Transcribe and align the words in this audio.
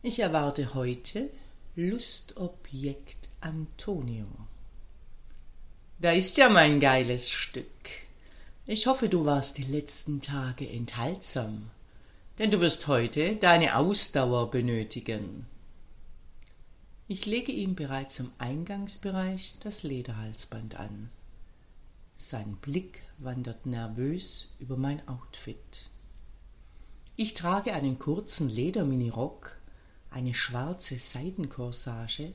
Ich 0.00 0.20
erwarte 0.20 0.74
heute 0.74 1.28
Lustobjekt 1.74 3.30
Antonio. 3.40 4.28
Da 5.98 6.12
ist 6.12 6.36
ja 6.36 6.48
mein 6.48 6.78
geiles 6.78 7.28
Stück. 7.28 7.66
Ich 8.64 8.86
hoffe, 8.86 9.08
du 9.08 9.24
warst 9.24 9.58
die 9.58 9.64
letzten 9.64 10.20
Tage 10.20 10.68
enthaltsam, 10.68 11.68
denn 12.38 12.52
du 12.52 12.60
wirst 12.60 12.86
heute 12.86 13.34
deine 13.34 13.74
Ausdauer 13.74 14.52
benötigen. 14.52 15.46
Ich 17.08 17.26
lege 17.26 17.50
ihm 17.50 17.74
bereits 17.74 18.20
im 18.20 18.30
Eingangsbereich 18.38 19.56
das 19.58 19.82
Lederhalsband 19.82 20.76
an. 20.76 21.10
Sein 22.16 22.56
Blick 22.62 23.02
wandert 23.18 23.66
nervös 23.66 24.54
über 24.60 24.76
mein 24.76 25.06
Outfit. 25.08 25.88
Ich 27.16 27.34
trage 27.34 27.72
einen 27.72 27.98
kurzen 27.98 28.48
Lederminirock, 28.48 29.58
eine 30.10 30.34
schwarze 30.34 30.98
Seidenkorsage, 30.98 32.32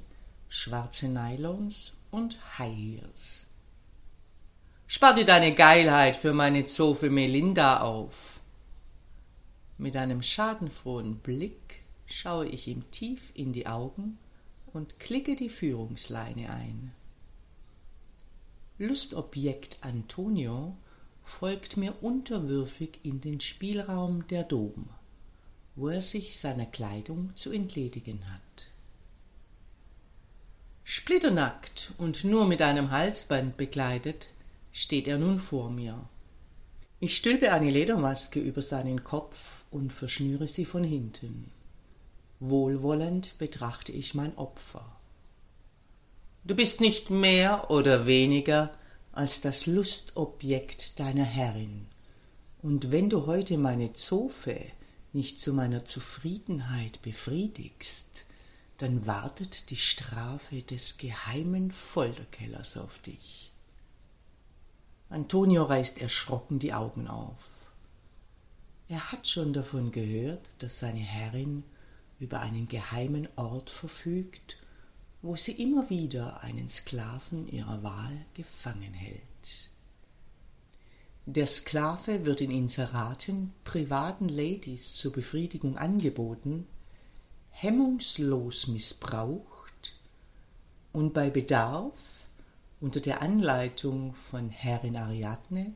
schwarze 0.47 1.07
Nylons 1.07 1.93
und 2.11 2.37
High 2.59 2.75
Heels. 2.75 3.47
Spar 4.87 5.15
dir 5.15 5.25
deine 5.25 5.55
Geilheit 5.55 6.15
für 6.15 6.33
meine 6.33 6.65
Zofe 6.65 7.09
Melinda 7.09 7.81
auf. 7.81 8.41
Mit 9.77 9.95
einem 9.95 10.21
schadenfrohen 10.21 11.17
Blick 11.17 11.83
schaue 12.05 12.47
ich 12.47 12.67
ihm 12.67 12.89
tief 12.91 13.31
in 13.33 13.53
die 13.53 13.65
Augen 13.65 14.19
und 14.71 14.99
klicke 14.99 15.35
die 15.35 15.49
Führungsleine 15.49 16.51
ein. 16.51 16.91
Lustobjekt 18.77 19.79
Antonio 19.81 20.75
folgt 21.23 21.77
mir 21.77 21.95
unterwürfig 22.03 22.99
in 23.03 23.21
den 23.21 23.39
Spielraum 23.39 24.27
der 24.27 24.43
Dom 24.43 24.89
wo 25.75 25.89
er 25.89 26.01
sich 26.01 26.37
seiner 26.37 26.65
Kleidung 26.65 27.31
zu 27.35 27.51
entledigen 27.51 28.19
hat. 28.31 28.67
Splitternackt 30.83 31.93
und 31.97 32.23
nur 32.23 32.45
mit 32.45 32.61
einem 32.61 32.91
Halsband 32.91 33.57
bekleidet, 33.57 34.27
steht 34.71 35.07
er 35.07 35.17
nun 35.17 35.39
vor 35.39 35.69
mir. 35.69 35.97
Ich 36.99 37.17
stülpe 37.17 37.51
eine 37.51 37.69
Ledermaske 37.69 38.39
über 38.39 38.61
seinen 38.61 39.03
Kopf 39.03 39.63
und 39.71 39.91
verschnüre 39.91 40.47
sie 40.47 40.65
von 40.65 40.83
hinten. 40.83 41.49
Wohlwollend 42.39 43.37
betrachte 43.37 43.91
ich 43.91 44.13
mein 44.13 44.37
Opfer. 44.37 44.85
Du 46.43 46.55
bist 46.55 46.81
nicht 46.81 47.09
mehr 47.09 47.71
oder 47.71 48.05
weniger 48.05 48.73
als 49.13 49.41
das 49.41 49.65
Lustobjekt 49.65 50.99
deiner 50.99 51.23
Herrin, 51.23 51.85
und 52.61 52.91
wenn 52.91 53.09
du 53.09 53.25
heute 53.25 53.57
meine 53.57 53.93
Zofe 53.93 54.59
nicht 55.13 55.39
zu 55.39 55.53
meiner 55.53 55.85
Zufriedenheit 55.85 57.01
befriedigst, 57.01 58.25
dann 58.77 59.05
wartet 59.05 59.69
die 59.69 59.77
Strafe 59.77 60.61
des 60.61 60.97
geheimen 60.97 61.71
Folterkellers 61.71 62.77
auf 62.77 62.99
dich. 62.99 63.51
Antonio 65.09 65.63
reißt 65.63 65.99
erschrocken 65.99 66.57
die 66.57 66.73
Augen 66.73 67.07
auf. 67.07 67.37
Er 68.87 69.11
hat 69.11 69.27
schon 69.27 69.53
davon 69.53 69.91
gehört, 69.91 70.49
dass 70.59 70.79
seine 70.79 70.99
Herrin 70.99 71.63
über 72.19 72.39
einen 72.39 72.67
geheimen 72.67 73.27
Ort 73.35 73.69
verfügt, 73.69 74.57
wo 75.21 75.35
sie 75.35 75.53
immer 75.53 75.89
wieder 75.89 76.41
einen 76.41 76.67
Sklaven 76.67 77.47
ihrer 77.47 77.83
Wahl 77.83 78.25
gefangen 78.33 78.93
hält. 78.93 79.71
Der 81.25 81.47
Sklave 81.47 82.25
wird 82.25 82.41
in 82.41 82.51
Inseraten 82.51 83.53
privaten 83.63 84.27
Ladies 84.27 84.95
zur 84.95 85.13
Befriedigung 85.13 85.77
angeboten, 85.77 86.67
hemmungslos 87.49 88.67
missbraucht 88.67 89.95
und 90.91 91.13
bei 91.13 91.29
Bedarf 91.29 92.27
unter 92.81 92.99
der 92.99 93.21
Anleitung 93.21 94.13
von 94.15 94.49
Herrin 94.49 94.97
Ariadne 94.97 95.73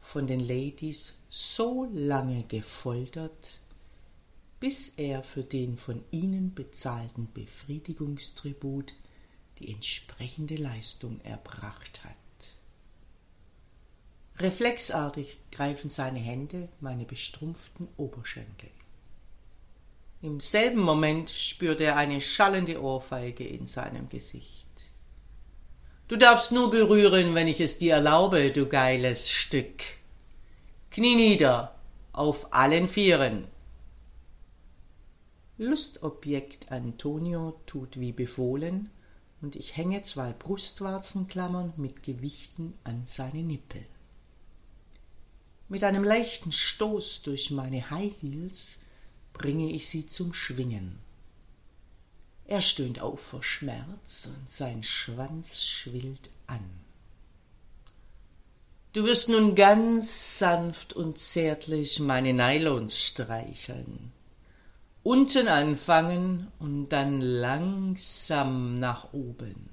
von 0.00 0.28
den 0.28 0.38
Ladies 0.38 1.18
so 1.30 1.88
lange 1.92 2.44
gefoltert, 2.44 3.58
bis 4.60 4.90
er 4.90 5.24
für 5.24 5.42
den 5.42 5.78
von 5.78 6.04
ihnen 6.12 6.54
bezahlten 6.54 7.26
Befriedigungstribut 7.34 8.94
die 9.58 9.72
entsprechende 9.72 10.54
Leistung 10.54 11.20
erbracht 11.22 12.04
hat. 12.04 12.25
Reflexartig 14.38 15.40
greifen 15.50 15.88
seine 15.88 16.18
Hände 16.18 16.68
meine 16.80 17.06
bestrumpften 17.06 17.88
Oberschenkel. 17.96 18.68
Im 20.20 20.40
selben 20.40 20.82
Moment 20.82 21.30
spürt 21.30 21.80
er 21.80 21.96
eine 21.96 22.20
schallende 22.20 22.82
Ohrfeige 22.82 23.44
in 23.44 23.66
seinem 23.66 24.10
Gesicht. 24.10 24.66
Du 26.08 26.16
darfst 26.16 26.52
nur 26.52 26.70
berühren, 26.70 27.34
wenn 27.34 27.48
ich 27.48 27.60
es 27.60 27.78
dir 27.78 27.94
erlaube, 27.94 28.52
du 28.52 28.66
geiles 28.66 29.30
Stück. 29.30 29.82
Knie 30.90 31.16
nieder, 31.16 31.74
auf 32.12 32.52
allen 32.52 32.88
Vieren. 32.88 33.46
Lustobjekt 35.58 36.70
Antonio 36.70 37.58
tut 37.64 37.98
wie 37.98 38.12
befohlen, 38.12 38.90
und 39.40 39.56
ich 39.56 39.76
hänge 39.76 40.02
zwei 40.02 40.32
Brustwarzenklammern 40.32 41.72
mit 41.76 42.02
Gewichten 42.02 42.74
an 42.84 43.04
seine 43.06 43.42
Nippel. 43.42 43.86
Mit 45.68 45.82
einem 45.82 46.04
leichten 46.04 46.52
Stoß 46.52 47.22
durch 47.22 47.50
meine 47.50 47.90
High 47.90 48.14
Heels 48.20 48.76
bringe 49.32 49.72
ich 49.72 49.88
sie 49.88 50.06
zum 50.06 50.32
Schwingen. 50.32 50.98
Er 52.44 52.60
stöhnt 52.60 53.00
auf 53.00 53.20
vor 53.20 53.42
Schmerz 53.42 54.26
und 54.26 54.48
sein 54.48 54.84
Schwanz 54.84 55.64
schwillt 55.64 56.30
an. 56.46 56.64
Du 58.92 59.04
wirst 59.04 59.28
nun 59.28 59.56
ganz 59.56 60.38
sanft 60.38 60.92
und 60.92 61.18
zärtlich 61.18 61.98
meine 61.98 62.32
Nylons 62.32 62.98
streicheln. 62.98 64.12
Unten 65.02 65.48
anfangen 65.48 66.50
und 66.58 66.88
dann 66.90 67.20
langsam 67.20 68.74
nach 68.74 69.12
oben 69.12 69.68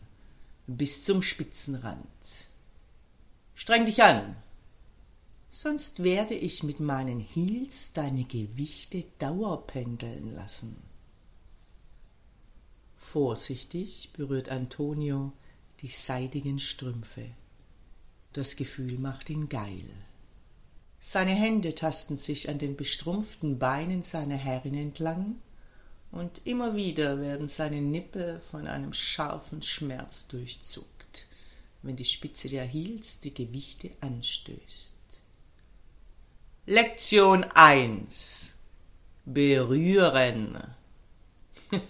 bis 0.68 1.04
zum 1.04 1.22
Spitzenrand. 1.22 2.08
Streng 3.56 3.86
dich 3.86 4.04
an, 4.04 4.36
sonst 5.56 6.02
werde 6.02 6.34
ich 6.34 6.64
mit 6.64 6.80
meinen 6.80 7.20
Heels 7.20 7.94
deine 7.94 8.24
Gewichte 8.24 9.06
dauerpendeln 9.20 10.34
lassen. 10.34 10.76
Vorsichtig 12.98 14.10
berührt 14.14 14.50
Antonio 14.50 15.32
die 15.82 15.90
seidigen 15.90 16.58
Strümpfe. 16.58 17.30
Das 18.34 18.56
Gefühl 18.56 18.98
macht 18.98 19.30
ihn 19.30 19.48
geil. 19.48 19.86
Seine 21.00 21.36
Hände 21.36 21.76
tasten 21.76 22.18
sich 22.18 22.50
an 22.50 22.58
den 22.58 22.76
bestrumpften 22.76 23.60
Beinen 23.60 24.02
seiner 24.02 24.38
Herrin 24.38 24.74
entlang, 24.74 25.36
und 26.12 26.46
immer 26.46 26.76
wieder 26.76 27.22
werden 27.22 27.48
seine 27.48 27.82
Nippel 27.82 28.40
von 28.52 28.66
einem 28.66 28.94
scharfen 28.94 29.62
Schmerz 29.62 30.28
durchzuckt, 30.28 31.28
wenn 31.84 31.96
die 31.96 32.06
Spitze 32.06 32.50
der 32.50 32.66
Heels 32.66 33.20
die 33.20 33.34
Gewichte 33.34 33.92
anstößt. 34.02 34.93
Lektion 36.66 37.44
1 37.44 38.54
Berühren. 39.26 40.64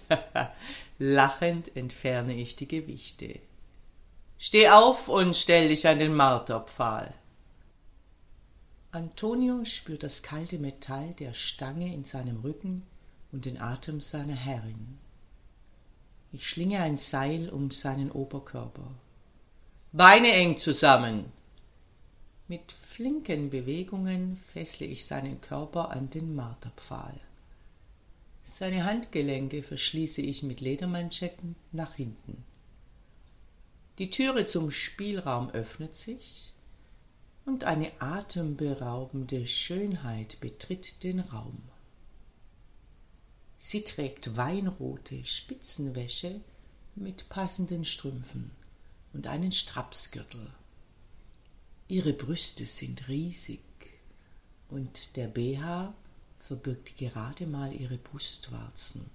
Lachend 0.98 1.76
entferne 1.76 2.34
ich 2.34 2.56
die 2.56 2.66
Gewichte. 2.66 3.38
Steh 4.36 4.70
auf 4.70 5.08
und 5.08 5.36
stell 5.36 5.68
dich 5.68 5.86
an 5.86 6.00
den 6.00 6.12
Marterpfahl. 6.12 7.14
Antonio 8.90 9.64
spürt 9.64 10.02
das 10.02 10.24
kalte 10.24 10.58
Metall 10.58 11.14
der 11.20 11.34
Stange 11.34 11.94
in 11.94 12.02
seinem 12.02 12.40
Rücken 12.40 12.82
und 13.30 13.44
den 13.44 13.60
Atem 13.60 14.00
seiner 14.00 14.34
Herrin. 14.34 14.98
Ich 16.32 16.48
schlinge 16.48 16.80
ein 16.80 16.96
Seil 16.96 17.48
um 17.48 17.70
seinen 17.70 18.10
Oberkörper. 18.10 18.90
Beine 19.92 20.32
eng 20.32 20.56
zusammen, 20.56 21.30
mit 22.48 22.74
flinken 22.94 23.50
Bewegungen 23.50 24.36
fessle 24.36 24.86
ich 24.86 25.04
seinen 25.06 25.40
Körper 25.40 25.90
an 25.90 26.10
den 26.10 26.32
Marterpfahl. 26.36 27.18
Seine 28.44 28.84
Handgelenke 28.84 29.64
verschließe 29.64 30.22
ich 30.22 30.44
mit 30.44 30.60
Ledermanschetten 30.60 31.56
nach 31.72 31.94
hinten. 31.94 32.44
Die 33.98 34.10
Türe 34.10 34.46
zum 34.46 34.70
Spielraum 34.70 35.50
öffnet 35.50 35.96
sich 35.96 36.52
und 37.44 37.64
eine 37.64 37.90
atemberaubende 38.00 39.48
Schönheit 39.48 40.38
betritt 40.38 41.02
den 41.02 41.18
Raum. 41.18 41.60
Sie 43.58 43.82
trägt 43.82 44.36
weinrote 44.36 45.24
Spitzenwäsche 45.24 46.40
mit 46.94 47.28
passenden 47.28 47.84
Strümpfen 47.84 48.52
und 49.12 49.26
einen 49.26 49.50
Strapsgürtel. 49.50 50.48
Ihre 51.94 52.12
Brüste 52.12 52.66
sind 52.66 53.06
riesig 53.06 53.60
und 54.68 55.14
der 55.14 55.28
BH 55.28 55.94
verbirgt 56.40 56.96
gerade 56.96 57.46
mal 57.46 57.72
ihre 57.72 57.98
Brustwarzen. 57.98 59.08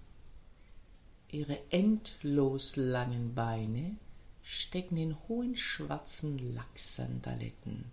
Ihre 1.29 1.59
endlos 1.73 2.77
langen 2.77 3.35
Beine 3.35 3.97
stecken 4.43 4.95
in 4.95 5.17
hohen 5.27 5.57
schwarzen 5.57 6.37
Lacksandaletten. 6.53 7.83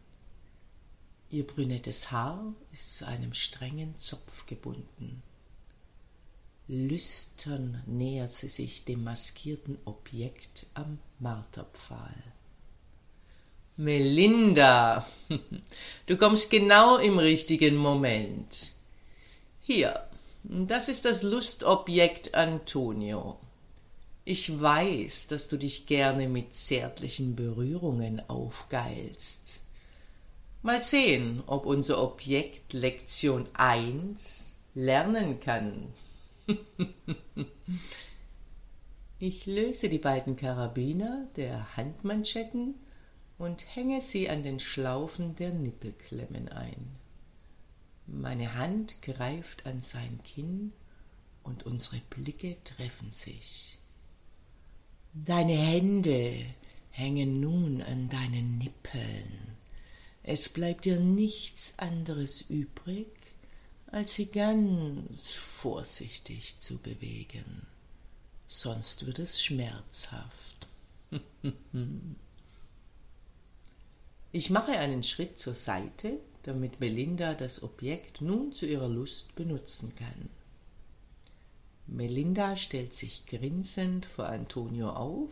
Ihr 1.31 1.44
brünettes 1.44 2.12
Haar 2.12 2.55
ist 2.71 2.94
zu 2.94 3.09
einem 3.09 3.35
strengen 3.35 3.97
Zopf 3.97 4.47
gebunden. 4.47 5.21
Lüstern 6.69 7.83
nähert 7.87 8.31
sie 8.31 8.47
sich 8.47 8.85
dem 8.85 9.03
maskierten 9.03 9.79
Objekt 9.85 10.69
am 10.75 11.00
Marterpfahl. 11.19 12.36
Melinda, 13.78 15.06
du 16.06 16.17
kommst 16.17 16.50
genau 16.50 16.96
im 16.96 17.19
richtigen 17.19 17.76
Moment. 17.76 18.73
Hier, 19.61 20.08
das 20.44 20.88
ist 20.88 21.05
das 21.05 21.23
Lustobjekt 21.23 22.34
Antonio. 22.34 23.38
Ich 24.25 24.61
weiß, 24.61 25.26
dass 25.26 25.46
du 25.49 25.58
dich 25.58 25.87
gerne 25.87 26.26
mit 26.26 26.55
zärtlichen 26.55 27.37
Berührungen 27.37 28.23
aufgeilst. 28.28 29.62
Mal 30.62 30.82
sehen, 30.82 31.43
ob 31.46 31.67
unser 31.67 32.02
Objekt 32.02 32.73
Lektion 32.73 33.46
1 33.52 34.56
lernen 34.75 35.38
kann. 35.38 35.93
ich 39.19 39.44
löse 39.44 39.90
die 39.90 39.99
beiden 39.99 40.37
Karabiner 40.37 41.26
der 41.37 41.76
Handmanschetten 41.76 42.75
und 43.38 43.65
hänge 43.75 44.00
sie 44.00 44.29
an 44.29 44.43
den 44.43 44.61
Schlaufen 44.61 45.37
der 45.37 45.53
Nippelklemmen 45.53 46.49
ein. 46.49 46.97
Meine 48.06 48.55
Hand 48.55 49.03
greift 49.03 49.67
an 49.67 49.81
sein 49.81 50.21
Kinn 50.23 50.73
und 51.43 51.65
unsere 51.65 52.00
Blicke 52.11 52.56
treffen 52.65 53.11
sich. 53.11 53.79
Deine 55.12 55.56
Hände 55.56 56.47
hängen 56.91 57.41
nun 57.41 57.83
an 57.83 58.09
deinen 58.09 58.59
Nippeln. 58.59 59.56
Es 60.23 60.49
bleibt 60.49 60.85
dir 60.85 60.99
nichts 60.99 61.75
anderes 61.77 62.43
übrig, 62.43 63.06
als 63.87 64.15
sie 64.15 64.27
ganz 64.27 65.35
vorsichtig 65.35 66.59
zu 66.59 66.79
bewegen. 66.79 67.67
Sonst 68.47 69.06
wird 69.06 69.19
es 69.19 69.43
schmerzhaft. 69.43 70.67
ich 74.37 74.50
mache 74.50 74.73
einen 74.73 75.03
Schritt 75.03 75.38
zur 75.38 75.55
Seite, 75.55 76.21
damit 76.43 76.79
Melinda 76.79 77.33
das 77.33 77.62
Objekt 77.62 78.21
nun 78.21 78.53
zu 78.53 78.67
ihrer 78.67 78.88
Lust 78.88 79.35
benutzen 79.35 79.94
kann. 79.97 80.29
Melinda 81.87 82.55
stellt 82.55 82.93
sich 82.93 83.25
grinsend 83.25 84.05
vor 84.05 84.27
Antonio 84.27 84.91
auf 84.91 85.31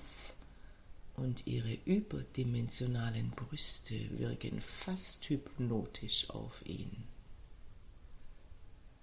und 1.17 1.47
ihre 1.47 1.75
überdimensionalen 1.85 3.31
Brüste 3.33 3.95
wirken 4.19 4.62
fast 4.62 5.29
hypnotisch 5.29 6.31
auf 6.31 6.65
ihn. 6.65 6.91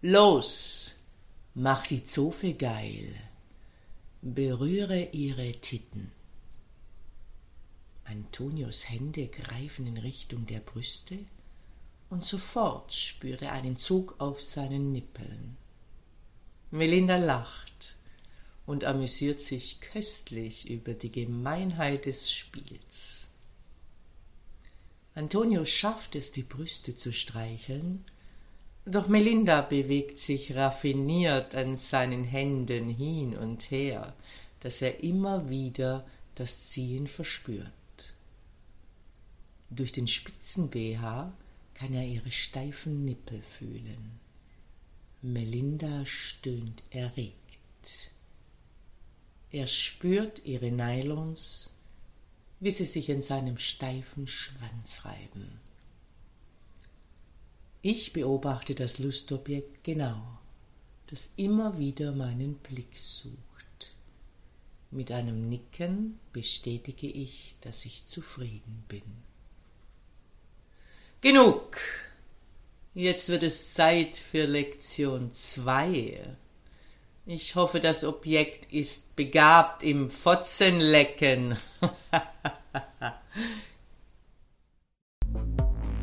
Los, 0.02 0.96
mach 1.54 1.86
die 1.86 2.04
Zofe 2.04 2.56
geil, 2.56 3.14
berühre 4.24 5.10
ihre 5.12 5.52
Titten. 5.62 6.12
Antonios 8.12 8.90
Hände 8.90 9.28
greifen 9.28 9.88
in 9.88 9.98
Richtung 9.98 10.46
der 10.46 10.60
Brüste, 10.60 11.18
und 12.10 12.26
sofort 12.26 12.94
spürt 12.94 13.42
er 13.42 13.54
einen 13.54 13.78
Zug 13.78 14.16
auf 14.20 14.42
seinen 14.42 14.92
Nippeln. 14.92 15.56
Melinda 16.72 17.16
lacht 17.16 17.96
und 18.66 18.84
amüsiert 18.84 19.40
sich 19.40 19.80
köstlich 19.80 20.70
über 20.70 20.94
die 20.94 21.12
Gemeinheit 21.12 22.06
des 22.06 22.34
Spiels. 22.34 23.30
Antonio 25.16 25.64
schafft 25.64 26.16
es, 26.16 26.34
die 26.34 26.44
Brüste 26.44 26.96
zu 26.96 27.14
streicheln, 27.14 28.04
doch 28.86 29.08
Melinda 29.08 29.62
bewegt 29.62 30.20
sich 30.20 30.54
raffiniert 30.54 31.56
an 31.56 31.78
seinen 31.78 32.26
Händen 32.26 32.90
hin 32.90 33.38
und 33.38 33.72
her, 33.72 34.14
dass 34.60 34.82
er 34.82 35.02
immer 35.02 35.50
wieder 35.50 36.06
das 36.36 36.68
Ziehen 36.68 37.08
verspürt. 37.08 37.72
Durch 39.72 39.94
den 39.94 40.08
spitzen 40.10 40.70
BH 40.70 41.32
kann 41.76 41.94
er 41.94 42.06
ihre 42.06 42.30
steifen 42.30 43.06
Nippel 43.06 43.42
fühlen. 43.58 44.20
Melinda 45.22 46.06
stöhnt 46.06 46.84
erregt. 46.90 48.12
Er 49.50 49.68
spürt 49.68 50.44
ihre 50.46 50.72
Nylons, 50.72 51.72
wie 52.60 52.72
sie 52.72 52.86
sich 52.86 53.08
in 53.08 53.24
seinem 53.24 53.58
steifen 53.58 54.28
Schwanz 54.28 55.06
reiben. 55.06 55.60
Ich 57.82 58.12
beobachte 58.12 58.76
das 58.76 59.00
Lustobjekt 59.00 59.86
genau, 59.86 60.22
das 61.08 61.30
immer 61.38 61.80
wieder 61.80 62.12
meinen 62.12 62.56
Blick 62.56 62.98
sucht. 62.98 63.94
Mit 64.92 65.12
einem 65.12 65.48
Nicken 65.48 66.20
bestätige 66.34 67.08
ich, 67.08 67.56
dass 67.62 67.86
ich 67.86 68.06
zufrieden 68.06 68.84
bin. 68.90 69.02
Genug! 71.24 71.78
Jetzt 72.96 73.30
wird 73.30 73.44
es 73.44 73.76
Zeit 73.76 74.16
für 74.16 74.46
Lektion 74.46 75.30
2. 75.30 76.20
Ich 77.28 77.54
hoffe, 77.54 77.80
das 77.80 78.04
Objekt 78.04 78.74
ist 78.74 79.16
begabt 79.16 79.84
im 79.84 80.10
Fotzenlecken. 80.10 81.60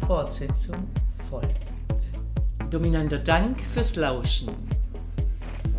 Fortsetzung 0.07 0.89
folgt. 1.29 1.51
Dominanter 2.71 3.19
Dank 3.19 3.61
fürs 3.75 3.97
Lauschen. 3.97 4.51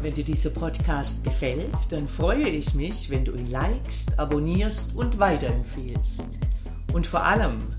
Wenn 0.02 0.16
dir 0.16 0.26
dieser 0.26 0.50
Podcast 0.50 1.24
gefällt, 1.24 1.78
dann 1.92 2.10
freue 2.10 2.50
ich 2.50 2.74
mich, 2.74 3.10
wenn 3.10 3.24
du 3.24 3.36
ihn 3.36 3.50
likest, 3.50 4.20
abonnierst 4.20 4.94
und 4.96 5.18
weiterempfiehlst. 5.18 6.26
Und 6.92 7.08
vor 7.08 7.24
allem 7.24 7.79